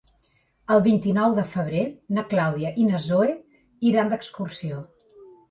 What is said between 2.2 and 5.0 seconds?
Clàudia i na Zoè iran d'excursió.